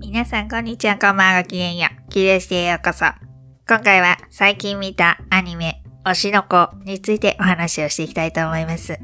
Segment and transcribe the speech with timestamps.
[0.00, 2.10] 皆さん、こんにちは、こんばんは、ごきげんよう。
[2.10, 3.04] キリシテへようこそ。
[3.68, 8.98] 今回は、最近見たアニメ、推しの子についてお話をしていきたいと思います。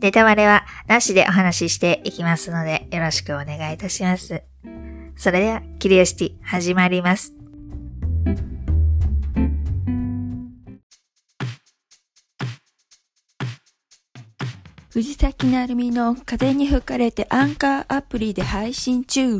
[0.00, 4.42] ネタバレは、なしでお話ししていきますので、よろしくお願いいたします。
[5.14, 7.37] それでは、キリオシティ、始まります。
[14.98, 19.38] 藤崎なるみの風に吹かれてアンカーアプリで配信中。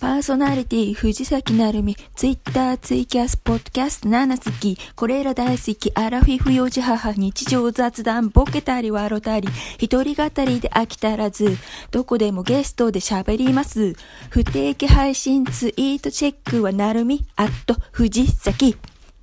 [0.00, 11.58] パーソナリティ藤崎なるみ、ツイッター、ツイキャス、ポッドキャスト7好き、これら大好き、アラフィフ幼児母、日常雑談、ボケたり笑たり、一人語りで飽きたらず、
[11.90, 13.92] どこでもゲストで喋ります。
[14.30, 18.74] 不定期配信ツイートチェックはなるみ、アット藤崎、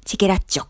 [0.05, 0.67] チケラッチョ。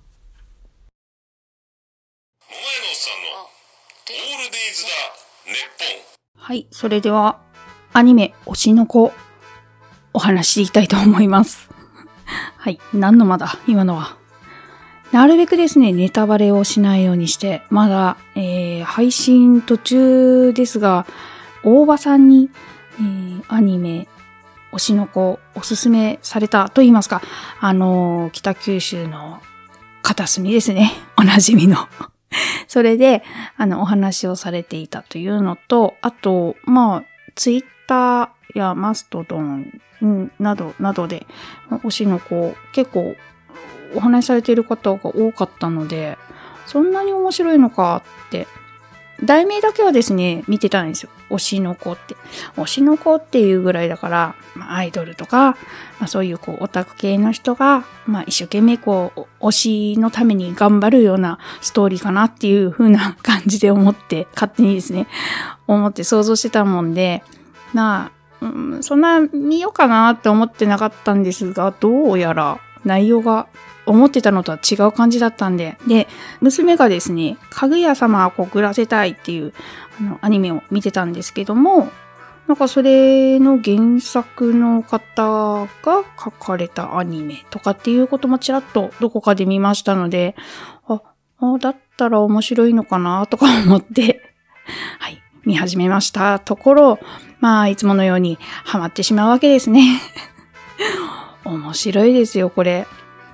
[6.37, 7.39] はい、それでは、
[7.93, 9.11] アニメ、推しの子、
[10.13, 11.69] お話していきたいと思います。
[12.57, 14.17] はい、何のまだ、今のは。
[15.11, 21.05] なるべくですね、ネタバレをしないようにして、まだ、えー、配信途中ですが、
[21.63, 22.49] 大場さんに、
[22.97, 24.07] えー、アニメ、
[24.71, 27.21] 推しの子、おすすめされたと言いますか、
[27.59, 29.41] あのー、北九州の
[30.01, 30.93] 片隅ですね。
[31.17, 31.87] おなじみの
[32.67, 33.23] それで、
[33.57, 37.03] あの、お話をされていたというのと、あと、まあ、
[37.35, 39.81] ツイッターやマストドン、
[40.39, 41.27] など、などで、
[41.69, 43.15] 推しの子、結構、
[43.93, 46.17] お話しされている方が多かったので、
[46.65, 48.47] そんなに面白いのかって
[49.23, 51.09] 題名だけはですね、見てたんですよ。
[51.29, 52.15] 推しの子って。
[52.55, 55.51] 推しの子っていうぐらいだから、まあ、アイドルとか、
[55.99, 65.07] まあ、そういうこうオタク系の人が、まあ、一生懸命こう、推しのために頑張るようなストーリーかなっていう風な感じで思って、勝手にですね、
[65.67, 67.23] 思って想像してたもんで、
[67.73, 68.11] な
[68.41, 73.47] あ、うん、そんな見ようかなって思ってなかったんですが、どうやら内容が
[73.91, 76.07] 思ってたのとは違う感じだったんで、で、
[76.39, 79.53] 娘がですね、かぐや様を告らせたいっていう
[79.99, 81.91] あのアニメを見てたんですけども、
[82.47, 90.35] なんかそれの原作の方が書かれたアニメとかっていうこともちらっとどこかで見ましたので、
[90.87, 91.01] あ、
[91.39, 94.21] あだったら面白いのかなとか思って、
[94.99, 96.99] はい、見始めましたところ、
[97.39, 100.01] まあ、いつものようにハマってしまうわけですね。
[101.43, 102.87] 面白いですよ、これ。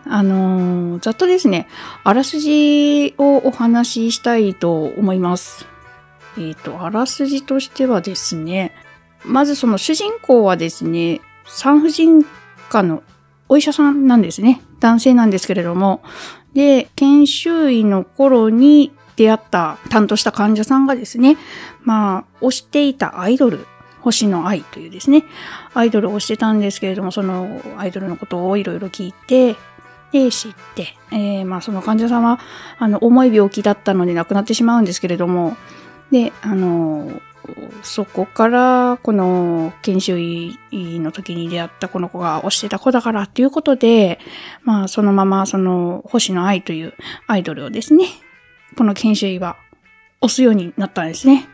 [0.09, 1.67] あのー、ざっとですね、
[2.03, 5.65] あらすじをお話ししたいと思います。
[6.37, 8.73] えっ、ー、と、あらすじとしてはですね、
[9.25, 12.25] まずその主人公はですね、産婦人
[12.69, 13.03] 科の
[13.49, 14.61] お医者さんなんですね。
[14.79, 16.01] 男性なんですけれども。
[16.53, 21.37] で、研修医の頃に出会った担当した患者さんがですね、
[21.83, 23.65] まあ、推していたアイドル、
[24.01, 25.23] 星野愛というですね、
[25.73, 29.55] アイドルを推してたんですけれども、そのアイドルのことをいろいろ聞いて、
[30.11, 32.39] で、知って、えー、まあその患者さんは、
[32.79, 35.57] あの、重い病気だったので亡くなってしまうんですけれども、
[36.11, 37.21] で、あの、
[37.81, 44.19] そこから、この研修医の時に出会ったこの子が推してた子だからっていうことで、
[44.63, 46.93] まあそのままその星野愛という
[47.27, 48.05] アイドルをですね、
[48.77, 49.57] この研修医は
[50.21, 51.47] 推すようになったんですね。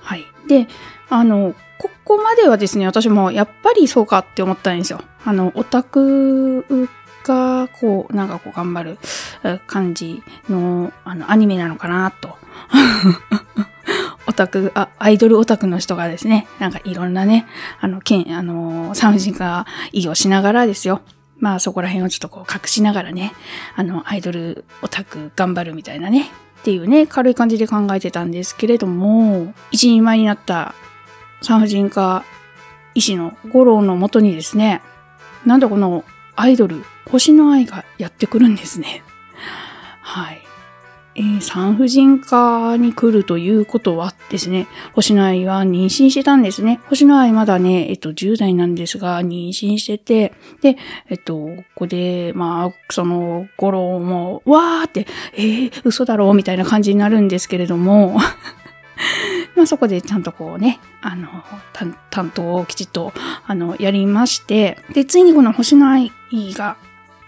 [0.00, 0.24] はい。
[0.48, 0.66] で、
[1.08, 5.00] あの、ここまではですね、私もやっぱりそうかって思ったんですよ。
[5.24, 6.88] あの、オタク
[7.26, 8.98] が、こう、なんかこう頑張る
[9.66, 12.36] 感じの、あの、アニメなのかなと。
[14.28, 17.46] オタクあ、アイドルオタクの人がですね、なんかいろんなね、
[17.80, 21.00] あの、けん、あの、産婦人科医療しながらですよ。
[21.38, 23.34] まあそこら辺をちょっとこう隠しながらね、
[23.76, 30.74] あの、アイドルオタク頑張るみたいなね、っていうね、軽い感じで考えてたんですけれども、一人前になった
[31.42, 32.24] 産婦人科
[32.94, 34.82] 医師の五郎のもとにですね、
[35.44, 36.04] なんでこの
[36.36, 39.02] アイドル、星の愛がやってくるんですね。
[40.02, 40.42] はい。
[41.18, 46.78] えー、産婦人科に来るということはですね、星の愛は妊娠してたんですね。
[46.90, 50.76] 星の愛まだね、えっと、10代なんですが、妊娠してて、で、
[51.08, 58.18] えっと、ここで、まあ、その、五郎も、わーって、えー、嘘だろうみたいな感じになるんですけれども、
[59.56, 61.28] まあそこでちゃんとこうね、あの、
[62.10, 63.12] 担当をきちっと、
[63.46, 66.12] あの、やりまして、で、ついにこの星の愛
[66.52, 66.76] が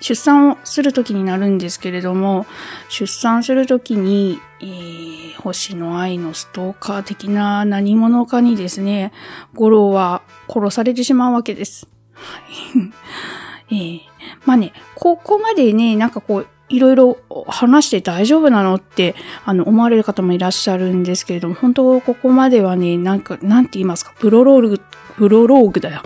[0.00, 2.46] 出産をするときになるんですけれども、
[2.88, 9.12] 出産するときに、えー、星の愛のストーカー的な何者かにですね、
[9.54, 11.88] 五郎は殺されてしまうわけです。
[13.70, 14.00] えー、
[14.44, 24.80] まあね、ここまでね、なんかこう、いろいろ話して大丈夫なのって、あの、思われる方もいらっしゃるんですけれども、本当ここまではね、なんか、なんて言いますか、プロローグ、
[25.16, 26.02] プロローグだよ。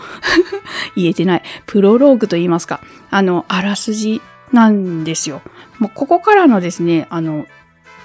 [0.97, 1.43] 言えてない。
[1.67, 2.81] プロローグと言いますか、
[3.11, 4.23] あの、あらすじ
[4.53, 5.43] なんですよ。
[5.79, 7.47] もうここからのですね、あの、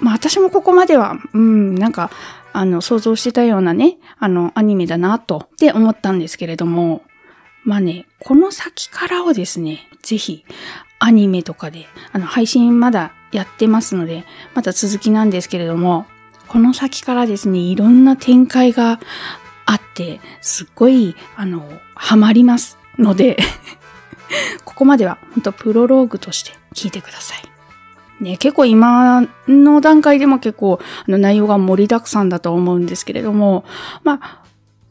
[0.00, 2.10] まあ私もここまでは、うん、なんか、
[2.52, 7.02] あの、想像してたようなね、あの、アニメだな、と、って思ったんですけれども、
[7.64, 10.44] まあね、この先からをですね、ぜひ、
[10.98, 14.24] アニメとかで、あの、配信まだやってますので、
[14.54, 16.06] また続きなんですけれども、
[16.48, 18.98] この先からですね、いろんな展開が
[19.66, 23.36] あって、すっごい、あの、ハマりますので、
[24.64, 27.42] ここまでは、本当プロローグとして聞いてください。
[28.20, 33.64] ね、結構今の段階でも結構あの内容が盛りだくさんだと思うんですけれども、
[34.02, 34.42] まあ、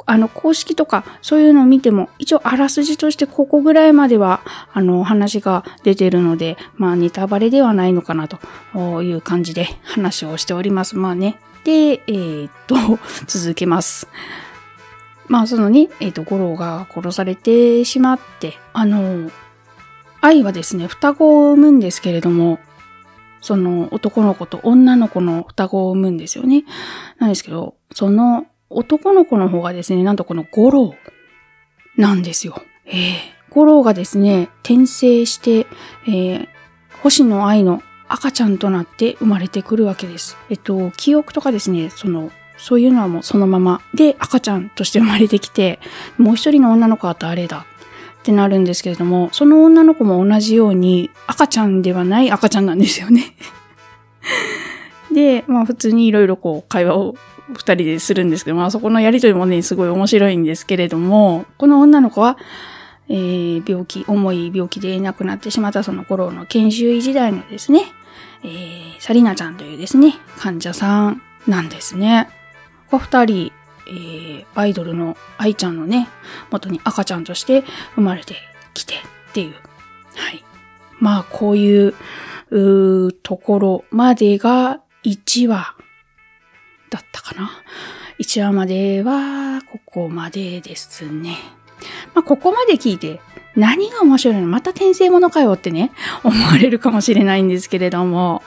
[0.08, 4.42] あの公式とかそういうのを見ても一応あらすじとしてここぐらいまでは
[4.74, 10.96] あの話が出てるので、まあネタバレではないのかなという感じで話をしております。
[10.96, 11.40] まあね。
[11.66, 12.76] で、えー、っと、
[13.28, 14.08] 続けます。
[15.28, 19.30] まあそのね、えー、っと、五郎が殺されてしまって、あの、
[20.22, 22.60] 愛はですね、双子を産むんですけれども、
[23.42, 26.64] その男の子と女の子の双子を産むんですよね。
[27.20, 30.96] なんですけど、その男の子の方がですね、なんとこの五郎
[31.96, 32.62] なんですよ。
[32.86, 35.66] ええ五郎がですね、転生して、
[36.06, 36.48] えー、
[37.02, 40.38] 星野愛の赤ちゃんとなって生まれてくるわけです。
[40.50, 45.80] えっと、記憶とかですね、その、そういうのはもうそのままで赤ちゃんとして生まれてきて、
[46.18, 47.66] もう一人の女の子は誰だ
[48.20, 53.34] ってなるんですけれども、その女の子も同じように赤ちゃんではない赤ちゃんなんですよね。
[55.12, 57.16] で、まあ普通にいろいろこう会話を
[57.54, 62.38] 二人でするんですけど、まあそこのやりとりもね、すごい面白いんですけれども、この女の子は、
[63.10, 67.84] えー、病気、重い病気で亡くなってしまったその頃の研修医時代のですね、
[68.44, 72.30] えー、サリナちゃんというですね、患者さんなんですね。
[72.90, 73.52] こ二人、
[73.88, 76.10] えー、アイドルの愛ちゃんのね、
[76.52, 77.64] 元に赤ちゃんとして
[77.96, 78.36] 生まれて
[78.74, 78.98] きてっ
[79.34, 79.54] ていう。
[80.16, 80.44] はい。
[81.00, 81.94] まあ、こういう、
[82.50, 85.76] うところまでが1話
[86.90, 87.52] だったかな。
[88.20, 91.38] 1話までは、ここまでですね。
[92.14, 93.20] まあ、ここまで聞いて、
[93.56, 94.48] 何が面白いの？
[94.48, 95.92] また転生ものかよってね、
[96.24, 98.44] 思われるかもしれないんですけれども、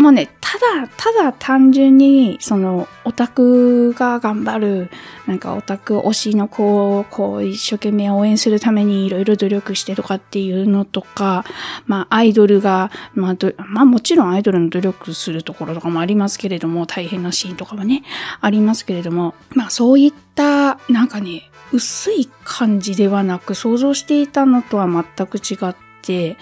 [0.00, 4.90] もうね、ただ、ただ単純に、その、オタクが頑張る、
[5.26, 11.44] なんかオタク推しの子を、こう、一生懸命応援するためにいろいろ努力してとかっていうのとか、
[11.86, 13.36] まあ、アイドルが、まあ、
[13.66, 18.02] まあ、もちろんアイドルの努力するところとかもありますけれども、大変なシーンとかもね、
[18.40, 26.38] ありますけれども、まあ、そういった、なんかね、薄い感じではなく、想像していたのとは全く違って、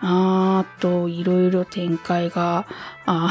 [0.00, 2.66] あーと、いろいろ展開が、
[3.06, 3.28] あ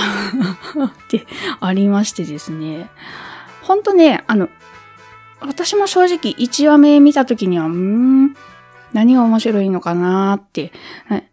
[0.74, 1.26] ー って
[1.60, 2.90] ありましてですね。
[3.62, 4.50] ほんとね、あの、
[5.40, 8.36] 私も正直1話目見た時には、うーん、
[8.94, 10.72] 何が面白いのかなーって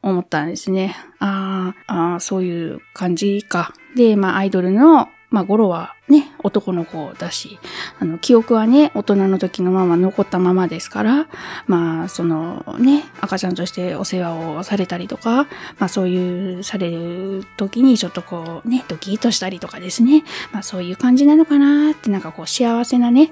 [0.03, 0.97] 思ったんですね。
[1.19, 3.73] あーあー、そういう感じか。
[3.97, 7.59] で、まあ、アイドルの、まあ、ゴロはね、男の子だし、
[7.99, 11.29] あの、記憶はね、大人の時のまま残ったままですから、
[11.67, 15.45] まあ、そのね、赤ちゃんとしてお世話をされたりとか、
[15.79, 23.31] まあそういうされる時にちょっとこうね、ドキッとしたりとかですね、まあそういう感じなのかなってなんかこう幸せなね、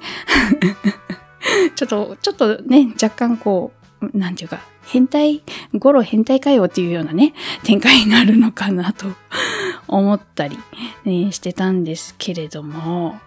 [1.77, 5.43] ちょっと、ちょっとね、若干こう、なんていうか、変態、
[5.75, 9.09] ゴロ変態かよっていうようなね、展開になるのかなと。
[9.99, 10.59] 思ったり、
[11.05, 13.19] ね、してたんですけれども、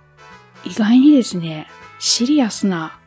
[0.63, 1.67] 意外にですね、
[1.99, 2.97] シリアスな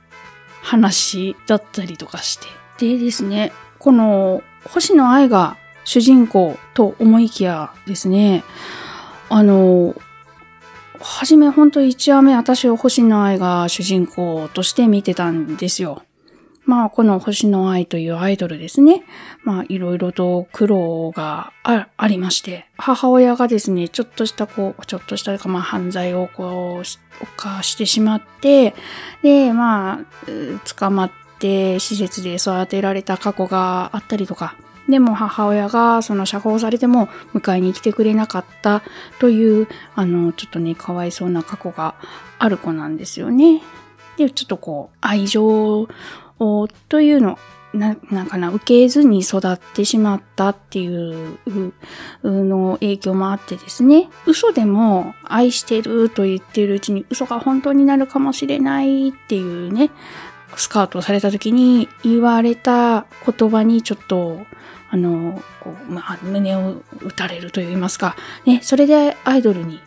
[0.62, 2.46] 話だったりとかして。
[2.78, 8.44] でですね、この星野愛が主人公と思いきやですね、
[9.28, 9.94] あの、
[11.00, 16.02] はじめ本当1話目私は星野愛が主人公として見てたんですよ。
[16.68, 19.02] まあ、この星野愛というアイドルですね。
[19.42, 28.74] まあ、いろいろと苦労がありまして、母親がですね、ちょっとしたこう、ちょっとしたか、まあ、犯罪をこう、犯してしまって、
[29.22, 30.28] で、まあ、
[30.76, 34.54] 捕まって施設で育てられた過去があったりとか、
[34.90, 38.82] でも母親がその釈放されても迎えに来てくれなかった
[39.20, 41.94] という、あの、ちょっとね、かわいそうな過去が
[42.38, 43.62] ある子なんですよね。
[44.18, 45.88] で、ちょっとこう、愛情
[46.88, 47.38] というの、
[47.74, 51.38] な、なんかな、受けずに育ってしまったっていう
[52.24, 59.90] の影響もあってですね、嘘でも愛してると言ってるうちに嘘が本当になるかもしれないっていうね、
[60.56, 64.40] スカウトされた時に言われた言葉にちょっと、
[64.90, 68.16] あの、こう、まあ、胸を打たれると言いますか、
[68.46, 69.80] ね、それでアイドルに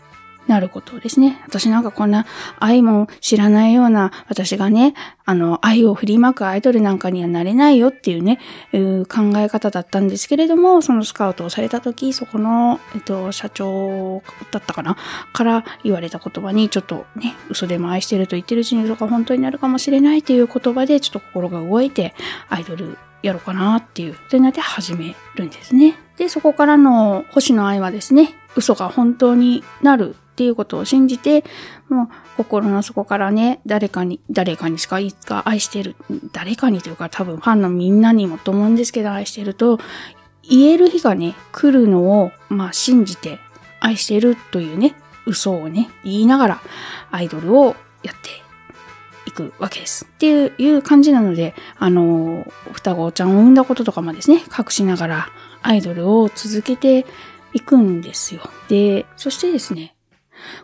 [0.47, 1.41] なることですね。
[1.45, 2.25] 私なんかこんな
[2.59, 4.93] 愛も知らないような私がね、
[5.23, 8.39] あの、愛を振りまくアイドルなんかにはなれないよっていうね、
[8.73, 14.97] う考え方だったんですけれども、そのスカウトをされた時、そこの、えっと、社長だったかな
[15.31, 22.13] から言われた言葉に、ちょっとね、嘘でも愛してると言ってるうちに嘘が本当になるかもしれないっていう言葉で、ちょっと心が動いて、
[22.49, 25.95] アイドルやろうかなっていう、というので始めるんですね。
[26.17, 31.43] で、そこからの星野愛はですね、嘘が本当になるっていうことを信じて、
[31.89, 35.95] もう心の底からね、誰かに、誰かにしかいつか愛してる、
[36.31, 39.79] 誰かにというか多分ファンのみんなにもと思うんですけど愛してると、
[40.49, 43.39] 言える日がね、来るのを、まあ信じて
[43.79, 46.61] 愛してるというね、嘘をね、言いながら
[47.11, 48.40] アイドルをやって
[49.31, 50.05] いくわけです。
[50.05, 55.29] っていう感じなので、あの、双子ちゃんを産んだこととかもですね、隠しながら
[55.61, 57.05] アイドルを続けて
[57.53, 58.41] いくんですよ。
[58.67, 59.95] で、そしてですね、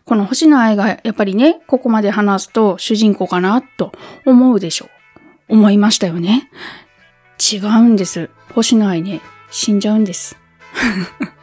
[0.05, 3.93] この星野愛がやっぱりね、ここまで話すと主人公かなと
[4.25, 4.89] 思うでしょ
[5.50, 5.53] う。
[5.55, 6.50] 思いましたよね。
[7.39, 8.29] 違うんです。
[8.53, 10.38] 星野愛ね、死んじゃうんです。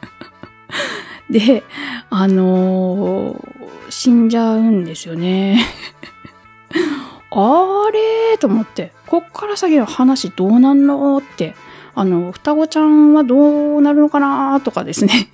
[1.31, 1.63] で、
[2.11, 5.65] あのー、死んじゃうんですよね。
[7.37, 11.57] あれーと思って、こっから先の話どうなんのって、
[11.97, 15.29] あの、双子ちゃんはどうなるのかなとかですね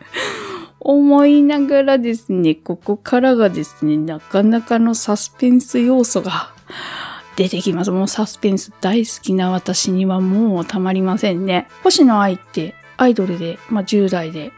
[0.80, 6.52] 思いながらですね、ここからがですね、なかなかのサスペンス要素が
[7.36, 7.90] 出てきます。
[7.90, 11.68] もうサスペンス大好きな私にはもうたまりませんね。
[11.82, 14.52] 星野愛ってアイドルで、まあ、10代で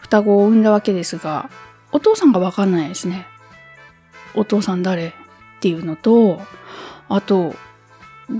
[0.00, 1.50] 双子を産んだわけですが、
[1.90, 3.26] お父さんがわかんないですね。
[4.36, 5.19] お父さん誰？
[5.60, 6.40] っていうのと、
[7.10, 7.54] あと、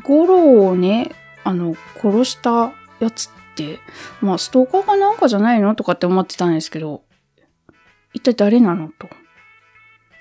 [0.02, 1.10] ゴロをね、
[1.44, 3.78] あの、殺したやつって、
[4.22, 7.02] まあ、ストーカーかなんかじゃないのとかって思ってたんですけど、
[8.14, 9.10] 一体誰なのと。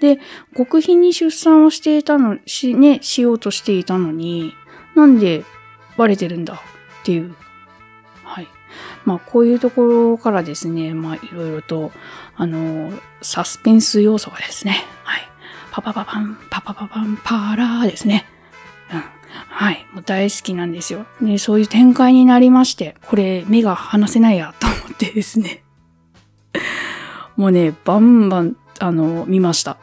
[0.01, 0.19] で、
[0.57, 4.53] 極秘に出産をしていたの、し、ね、しようとしていたのに、
[4.93, 5.45] なんで
[5.97, 6.57] バレてるんだっ
[7.05, 7.33] ていう。
[8.25, 8.47] はい。
[9.05, 11.93] まあ、こういうところからですね、まあ、いろいろと、
[12.35, 12.91] あの、
[13.21, 15.28] サスペンス要素がですね、はい。
[15.71, 18.25] パパパパン、パパパパン、パーラーですね。
[18.91, 19.03] うん。
[19.47, 19.85] はい。
[19.93, 21.05] もう大好きなんですよ。
[21.21, 25.63] ね、そういう展開になりまして、これ目が離せないやと思ってですね。
[27.35, 29.77] もうね、バンバン、あの、見ました。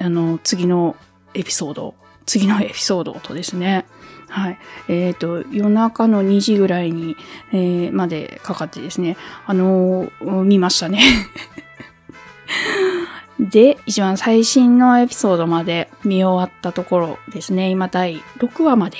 [0.00, 0.96] あの、次の
[1.34, 1.94] エピソード、
[2.26, 3.86] 次のエピソードとですね。
[4.28, 4.58] はい。
[4.88, 7.16] えっ、ー、と、夜中の2時ぐらいに、
[7.52, 11.02] えー、までかかってですね、あのー、見ましたね。
[13.40, 17.70] で、一番最新のエピソードまで見終わったところですね。
[17.70, 18.98] 今第6話まで、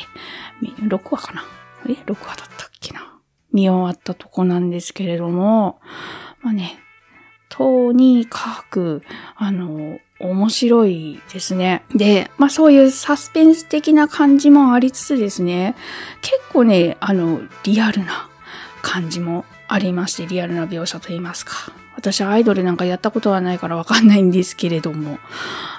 [0.62, 1.44] 6話かな？
[1.86, 3.18] え ?6 話だったっけな？
[3.52, 5.80] 見終わったとこなんですけれども、
[6.40, 6.78] まあね、
[7.50, 9.02] とにかく、
[9.36, 11.82] あの、面白いですね。
[11.94, 15.74] で、まあそういうサスペンス的な感じもありつつですね、
[16.22, 18.30] 結構ね、あの、リアルな
[18.80, 21.52] 感じもありまして、リアルな描写と言いますか。
[22.00, 25.18] 私アイドルなんかやったことはないからわかんないんですけれども、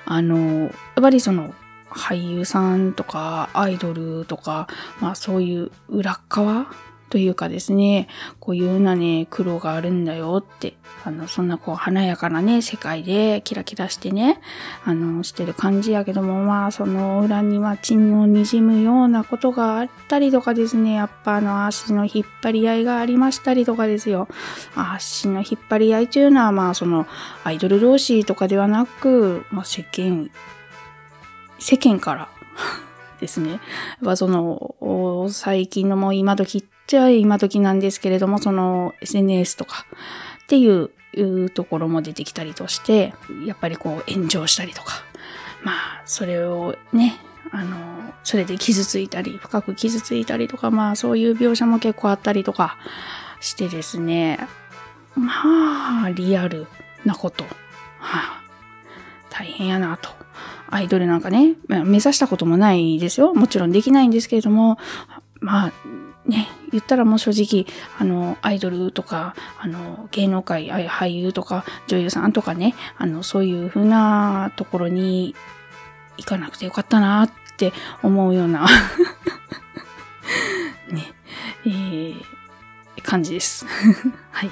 [0.05, 1.53] あの、やっぱりその、
[1.89, 4.67] 俳優さんとかアイドルとか、
[5.01, 6.67] まあそういう裏側
[7.11, 8.07] というかですね、
[8.39, 14.39] こういうなね、苦労があるんだよって、あの、そんなこう華やかなね、世界でキラキラしてね、
[14.85, 24.29] あの、してる感じやけども、まあ、その裏には血の滲むようなことがあったりとかですね、やっぱあの、足の引っ張り合いがありましたりとかですよ。
[24.73, 27.07] 足の引っ張り合いというのは、まあ、その、
[27.43, 30.31] アイドル同士とかではなく、まあ、世間、
[31.59, 32.29] 世間から
[33.19, 33.59] ですね。
[34.03, 39.85] やっその、最近のもう今時ちゃ今時なんですけれども、その SNS とか
[40.43, 43.13] っていうところも出てきたりとして、
[43.45, 44.95] やっぱりこう炎上したりとか、
[45.63, 47.15] まあ、それをね、
[47.51, 52.77] あの、それで傷ついたり、深く傷ついたりとか、まあそういう描写も結構あったりとか
[53.39, 54.39] してですね、
[55.15, 56.67] まあ、リアル
[57.05, 57.49] なこと、は
[57.99, 58.41] あ、
[59.29, 60.09] 大変やなと。
[60.69, 63.33] アイドルなんかね、目指したこともないですよ。
[63.33, 64.77] もちろんできないんですけれども、
[65.41, 65.71] まあ、
[66.25, 67.65] ね、言ったらもう正直、
[67.97, 75.35] あの、アイドルとか、あの、芸能界、俳優とか、女優さんとかね、あの、そういう風なところに
[76.17, 77.73] 行かなくてよかったなって
[78.03, 78.65] 思うような
[80.91, 81.13] ね、
[81.65, 82.15] えー、
[83.03, 83.65] 感じです。
[84.31, 84.51] はい。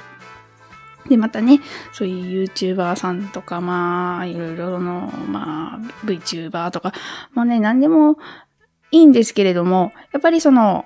[1.08, 1.60] で、またね、
[1.92, 6.92] そういう YouTuber さんとか、まあ、いろいろの、まあ、VTuber とか、
[7.34, 8.16] もうね、何でも
[8.90, 10.84] いいんですけれども、やっぱりその、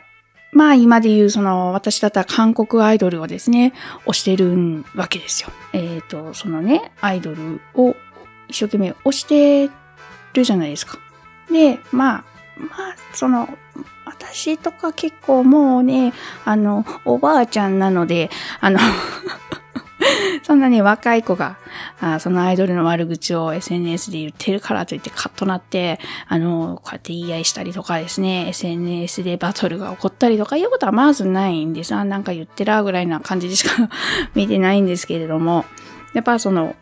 [0.54, 3.74] まあ今で言うその私だったら韓国アイドルをですね、
[4.06, 5.50] 推してるわけですよ。
[5.72, 7.96] えっ、ー、と、そのね、アイドルを
[8.48, 9.70] 一生懸命推して
[10.32, 10.98] るじゃないですか。
[11.50, 12.24] で、まあ、
[12.56, 13.48] まあ、その、
[14.04, 16.12] 私とか結構もうね、
[16.44, 18.30] あの、おばあちゃんなので、
[18.60, 18.78] あの
[20.42, 21.56] そんなね、若い子が、
[22.00, 31.94] あそのアイドルの悪口を SNS で言ってるからといってカッとなって、あの、こうやって言い合いしたりとかですね、SNS でバトルが起こったりとかいうことはまずないんです。
[31.94, 33.90] あ、なんか言ってらぐらいな感じでしか
[34.34, 35.64] 見てないんですけれども、
[36.12, 36.76] やっぱその、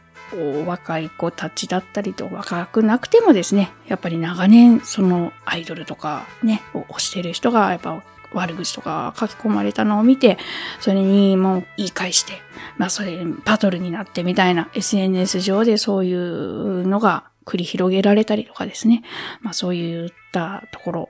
[0.66, 8.02] 若い子たちだったりと若くなくてもですね、やっぱり長年そのアイドルとかね、を推してる人がやっぱ
[8.34, 10.38] 悪口とか書き込まれたのを見て、
[10.80, 12.40] それにもう言い返して、
[12.82, 19.04] まあそれバトルになってみたいな SNS 上でそういうのが繰り広げられたりとかですね。
[19.40, 21.08] まあそういったところ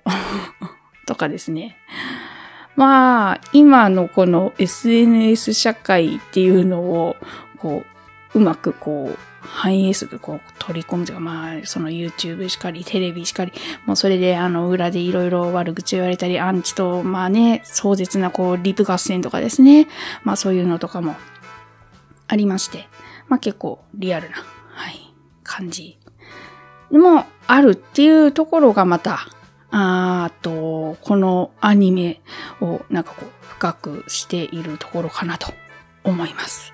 [1.09, 1.79] とかですね。
[2.77, 7.17] まあ今のこの SNS 社会っていうのを
[7.57, 7.85] こ
[8.35, 13.53] ううまくこう反映する、こう、取り込むというか、まあ、その YouTube しかり、テレビしかり、
[13.87, 19.89] もうそれで、あの、裏でいろいろ悪口言われたり、アンチと、まあね、壮絶な、こう、リプ合戦とかですね。
[20.23, 21.17] まあ、そういうのとかも
[22.33, 22.89] ありまして、
[23.29, 25.99] まあ、結構リアルな、はい、感じ。
[26.91, 29.27] でも、あるっていうところがまた、
[29.71, 32.23] あと、このアニメ
[32.63, 35.53] をなんかこう、深くしているところかなと
[36.05, 36.73] 思います。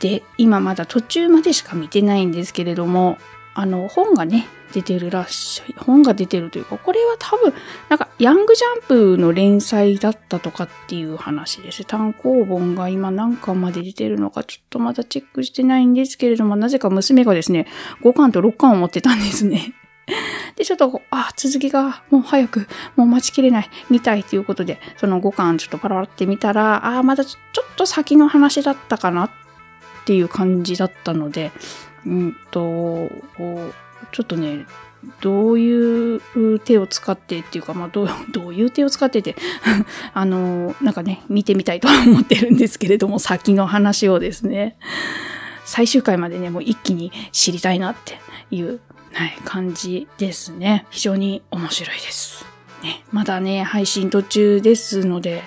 [0.00, 3.16] で、今まだ途中までしか見てないんですけれども、
[3.58, 5.74] あの、本がね、出てるらっしゃい。
[5.76, 7.52] 本が出てるというか、これは多分、
[7.88, 11.84] なんか、ヤングジャンプの連載だったとかっていう話です。
[11.84, 17.66] 単行本が今何巻まで出てるのか、ちょっとまだチェックしてないんですけれども、なぜか娘がですね、
[18.04, 19.72] 5巻と6巻を持ってたんですね。
[20.54, 29.30] で、ちょっと、あ、続きがもう早く、もう待ちきれない、見たいということで、その5巻ちょっとパラパラって見たら、あ、まだちょっと先の話だったかなっ
[30.04, 31.50] ていう感じだったので、
[32.06, 33.08] うんと、
[34.12, 34.66] ちょっとね、
[35.20, 39.36] どういう手を使ってっていうか、まあ、どう、 どういう手を使ってて
[40.12, 44.76] あの、なんかね、見てみたいと思ってるんですけれども、先の話をですね、
[45.64, 48.18] 最終回までね、もう一気に知りたいなって
[48.50, 48.80] いう、
[49.12, 50.86] はい、感じですね。
[50.90, 52.57] 非常に面白いです。
[52.82, 55.42] ね、まだね、配信途中ですので、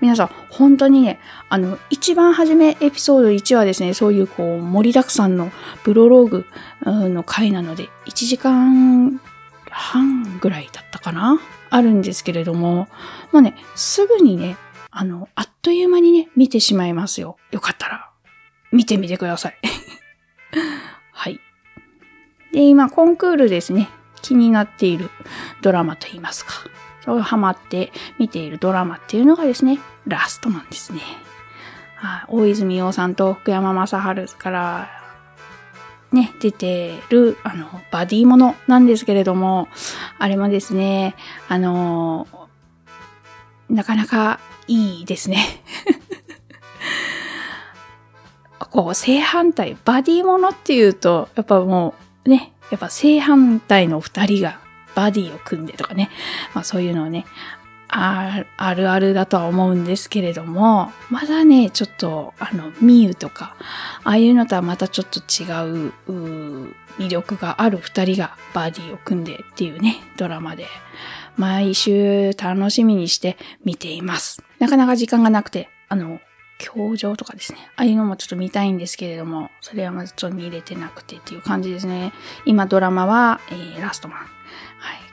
[0.00, 1.18] 皆さん、本当にね、
[1.48, 5.50] あの、一番初めエピソード1はですね、そういうこう、盛りだくさんの
[5.82, 6.46] プロローグ
[6.84, 9.20] の回なので、1時間
[9.70, 12.88] 半ぐらいだったかなあるんですけれども、
[13.32, 14.56] もうね、すぐにね、
[14.90, 17.36] あの、あっという間にね、見てしまいますよ。
[17.50, 18.10] よかったら、
[18.70, 19.58] 見てみてください。
[21.12, 21.40] はい。
[22.52, 23.88] で、今、コンクールですね。
[24.24, 25.10] 気になっている
[25.60, 26.52] ドラマといいますか、
[27.04, 31.00] そうハマって見ているドラマっていうのがですね、ラストマンですね。
[32.28, 33.86] 大泉洋さんと福山雅
[34.26, 34.88] 治から
[36.10, 39.68] ね、出てる、あの、バディものなんですけれども、
[40.18, 41.16] あれもですね、
[41.48, 42.26] あの、
[43.68, 45.44] なかなかいいですね。
[48.58, 54.60] こう、正反対、バディものっていうと、やっぱもうね、やっぱ正反対の二人が
[54.94, 56.10] バディを組んでとかね、
[56.54, 57.26] まあそういうのをね、
[57.88, 63.54] ああるあるだとは思うんですけれども、まだね、ちょっと、あの、ミユとか、
[64.02, 70.66] ああいうのとはまたちょっと違う、う魅力がある二人がバディを組んでっていうね、ドラマで、
[71.36, 74.42] 毎週楽しみにして見ています。
[74.58, 76.20] なかなか時間がなくて、あの、
[76.58, 77.58] 教場とかですね。
[77.76, 82.12] ああいうのもちょっと見たいんですけれども、それはまずちょっと見れてなくてっていう感じですね。
[82.46, 84.18] 今ドラマは、えー、ラストマン。
[84.18, 84.28] はい。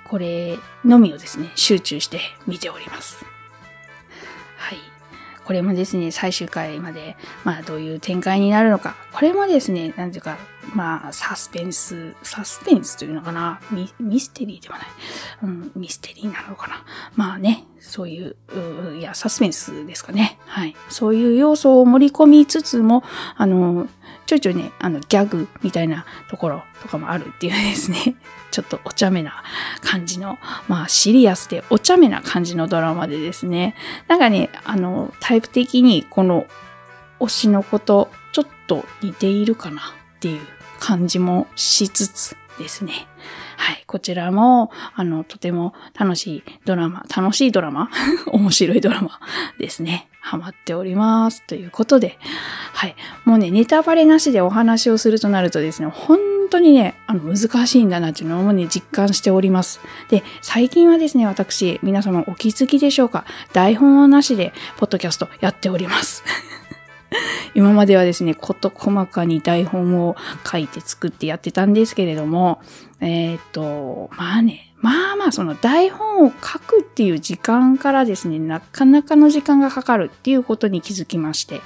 [0.05, 3.25] これのみをですね、集中して見ております。
[4.57, 4.77] はい。
[5.43, 8.95] これもですね、最終回まで、まあどういう展開になるのか。
[9.11, 10.37] これもですね、なんていうか、
[10.75, 14.87] まあサスペンス、サスペンスというのかなミミステリーではない。
[15.43, 16.85] うん、ミステリーなのかな。
[17.15, 18.35] まあね、そういう、
[18.91, 20.37] ういや、サスペンスですかね。
[20.45, 20.75] はい。
[20.89, 23.03] そういう要素を盛り込みつつも、
[23.35, 23.87] あの、
[24.27, 28.15] ちょいちょいね、あの、ギャグみたいなところとかもあるっていうですね。
[28.51, 29.43] ちょっとお茶目な
[29.81, 33.75] 感じの、まあシリアスでお茶目な感じのドラマでですね、
[34.07, 36.45] なんかね、あの、タイプ的にこの
[37.19, 40.41] 推しのこと、ちょっと似ているかなっていう
[40.79, 43.07] 感じもしつつですね。
[43.61, 43.83] はい。
[43.85, 47.91] こちらも、あの、とても楽しいドラマ、楽しいドラマ
[48.33, 49.19] 面白いドラマ
[49.59, 50.07] ですね。
[50.19, 51.43] ハマっております。
[51.45, 52.17] ということで、
[52.73, 52.95] はい。
[53.23, 56.17] もうね、ネタバレなしでお話をするとなるとですね、本
[56.49, 59.79] 当にね、あの、難しいんだなっていうのをね、実感しております。
[60.09, 63.25] で、最近はですね、私、皆様お気づきでしょうか？
[63.53, 66.23] 台本はなしで、ポッドキャストやっております。
[67.55, 70.15] 今まではですね、こと細かに台本を
[70.49, 72.61] 書いて作ってやってたんですけれども、
[72.99, 81.61] えっ、と、まあね、まあまあその台本を書くっていう時間からですね、なかなかの時間がかかるっていうことに気づきまして、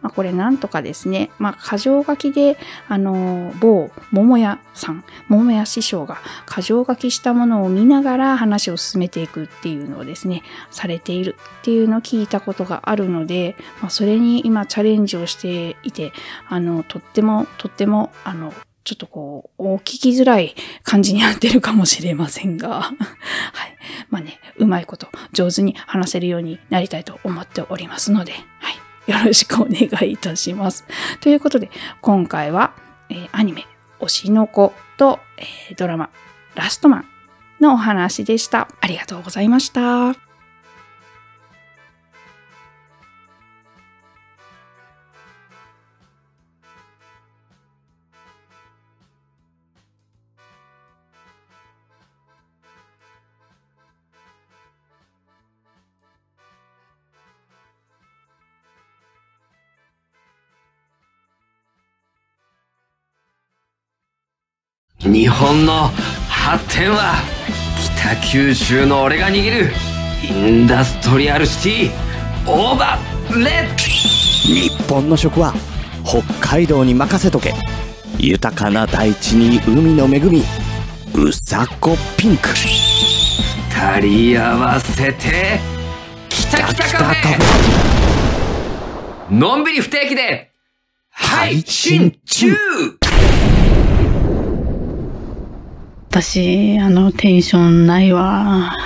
[0.00, 2.56] まあこれなんとかですね、まあ箇条書きで、
[2.88, 16.12] あの、某桃屋さん、桃屋師匠が箇条書きしたものを見ながら話を進めていくっていうのをですね、されているっていうのを聞いたことがあるので、まあそれに今チャレンジをしていて、
[16.48, 22.94] あの、とっても、とっても、あの、ちょっとこう、聞きづらい感じになってるかもしれませんが、 はい。
[24.08, 28.38] まあね、うまいこと上手に話せるようになりたいと思っておりますので、は
[29.06, 29.10] い。
[29.10, 30.84] よろしくお願いいたします。
[31.20, 32.74] ということで、今回は、
[33.08, 33.66] えーアニメ、
[34.00, 36.10] 推しの子と、えードラマ、
[36.54, 37.04] ラストマン
[37.60, 38.68] のお話でした。
[38.80, 40.29] ありがとうございました。
[65.12, 65.88] 日本の
[66.28, 67.14] 発展は
[67.96, 69.72] 北九州の俺が握る
[70.22, 75.52] インダストリアルシティオーバーレッ日本の食は
[76.04, 77.54] 北海道に任せとけ。
[78.18, 80.44] 豊かな大地に海の恵み
[81.14, 82.48] うさこピンク。
[83.70, 85.58] 二人合わせて
[86.28, 89.34] 北北カフェ。
[89.34, 90.52] のんびり不定期で
[91.10, 92.54] 配信中
[96.20, 98.76] 私、あの、テンションないわ。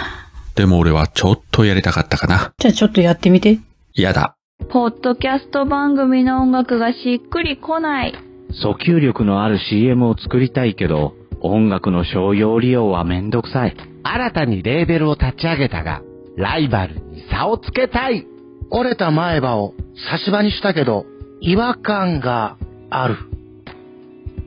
[0.54, 2.54] でも俺はちょっとやりたかったかな。
[2.58, 3.58] じゃあちょっとやってみて。
[3.92, 4.36] やだ。
[4.70, 8.14] ポッドキャスト番組の音楽がしっくりこない。
[8.62, 13.76] 訴求力のある CM を作りたいけど、音楽の商用利用はめんどくさい。
[14.04, 16.02] 新たにレーベルを立ち上げたが、
[16.36, 18.28] ライバルに差をつけたい。
[18.70, 19.74] 折れた前歯を
[20.08, 21.04] 差し歯にしたけど、
[21.40, 22.56] 違和感が
[22.90, 23.16] ある。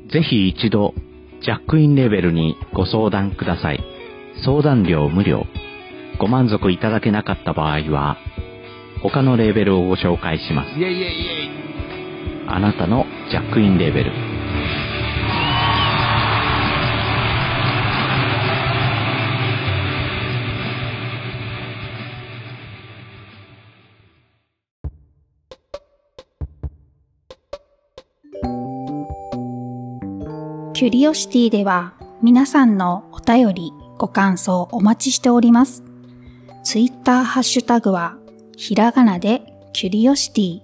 [0.10, 0.93] ぜひ一度、
[1.47, 3.79] ジャックインレベルにご相談ください。
[4.43, 5.45] 相談料無料。
[6.19, 8.17] ご満足いただけなかった場合は、
[9.01, 10.71] 他のレーベルをご紹介します。
[10.71, 11.03] イェイイェイイェ
[12.43, 12.49] イ。
[12.49, 14.26] あなたのジャックインレベル。
[30.77, 35.83] キュリオシティでは皆さんのお便り、ご感想お待ちしております。
[36.63, 38.15] ツイッターハッシュタグは
[38.55, 39.41] ひらがなで
[39.73, 40.61] キュリオシティ。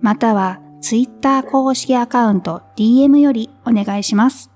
[0.02, 4.50] またはツイッター公式アカウント DM よりお願いします。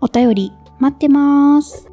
[0.00, 1.89] お便り待ってます。